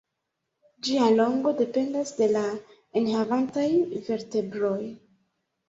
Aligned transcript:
Ĝia 0.87 1.09
longo 1.17 1.51
dependas 1.59 2.15
de 2.23 2.31
la 2.33 2.43
enhavantaj 3.03 3.69
vertebroj. 4.11 4.83